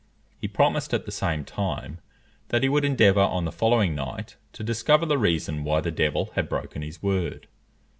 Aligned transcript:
He 0.39 0.47
promised 0.47 0.95
at 0.95 1.05
the 1.05 1.11
same 1.11 1.45
time 1.45 1.99
that 2.47 2.63
he 2.63 2.69
would 2.69 2.83
endeavour 2.83 3.19
on 3.21 3.45
the 3.45 3.51
following 3.51 3.93
night 3.93 4.35
to 4.53 4.63
discover 4.63 5.05
the 5.05 5.19
reason 5.19 5.63
why 5.63 5.79
the 5.79 5.91
devil 5.91 6.31
had 6.33 6.49
broken 6.49 6.81
his 6.81 7.03
word. 7.03 7.45